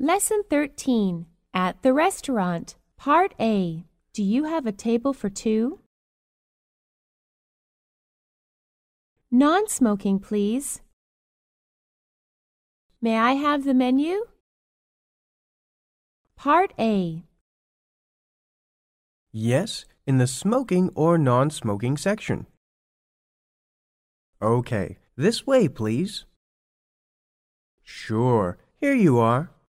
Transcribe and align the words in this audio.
Lesson 0.00 0.42
13 0.48 1.26
At 1.52 1.82
the 1.82 1.92
Restaurant, 1.92 2.76
Part 2.96 3.34
A. 3.40 3.84
Do 4.12 4.22
you 4.22 4.44
have 4.44 4.64
a 4.64 4.70
table 4.70 5.12
for 5.12 5.28
two? 5.28 5.80
Non 9.32 9.68
smoking, 9.68 10.20
please. 10.20 10.82
May 13.02 13.18
I 13.18 13.32
have 13.32 13.64
the 13.64 13.74
menu? 13.74 14.26
Part 16.36 16.74
A. 16.78 17.24
Yes, 19.32 19.84
in 20.06 20.18
the 20.18 20.28
smoking 20.28 20.90
or 20.94 21.18
non 21.18 21.50
smoking 21.50 21.96
section. 21.96 22.46
Okay, 24.40 24.98
this 25.16 25.44
way, 25.44 25.66
please. 25.66 26.24
Sure, 27.82 28.58
here 28.80 28.94
you 28.94 29.18
are. 29.18 29.50